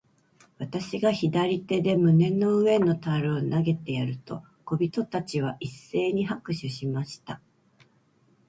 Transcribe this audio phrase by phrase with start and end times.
[0.57, 7.39] 私が左手で胸の上の樽を投げてやると、小人たちは一せいに拍手しました。